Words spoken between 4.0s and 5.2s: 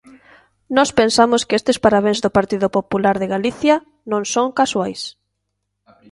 non son casuais.